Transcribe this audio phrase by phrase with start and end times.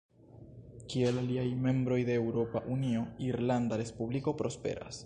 [0.93, 4.97] Kiel aliaj membroj de Eŭropa Unio, Irlanda Respubliko prosperas.